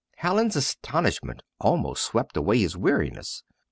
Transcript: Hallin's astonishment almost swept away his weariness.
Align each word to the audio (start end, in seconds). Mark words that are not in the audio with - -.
Hallin's 0.17 0.55
astonishment 0.55 1.43
almost 1.59 2.01
swept 2.01 2.35
away 2.35 2.57
his 2.61 2.75
weariness. 2.75 3.43